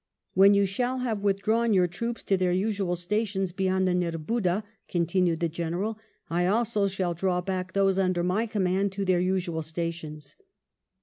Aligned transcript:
"When 0.33 0.55
you 0.55 0.65
shall 0.65 0.97
have 0.97 1.19
withdrawn 1.21 1.75
your 1.75 1.85
troops 1.85 2.23
to 2.23 2.35
their 2.35 2.51
usual 2.51 2.95
stations 2.95 3.51
beyond 3.51 3.87
the 3.87 3.93
Nerbudda," 3.93 4.63
continued 4.87 5.41
the 5.41 5.47
General," 5.47 5.99
I 6.27 6.47
also 6.47 6.87
shall 6.87 7.13
draw 7.13 7.39
back 7.41 7.73
those 7.73 7.99
under 7.99 8.23
my 8.23 8.47
command 8.47 8.93
to 8.93 9.05
their 9.05 9.19
usual 9.19 9.61
stations." 9.61 10.35